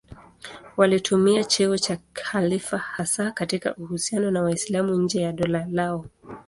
Walitumia 0.77 1.43
cheo 1.43 1.77
cha 1.77 1.97
khalifa 2.13 2.77
hasa 2.77 3.31
katika 3.31 3.75
uhusiano 3.75 4.31
na 4.31 4.41
Waislamu 4.41 4.95
nje 4.95 5.21
ya 5.21 5.31
dola 5.31 5.67
lao. 5.71 6.05